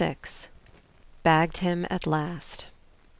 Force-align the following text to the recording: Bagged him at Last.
Bagged 1.21 1.57
him 1.57 1.85
at 1.91 2.07
Last. 2.07 2.65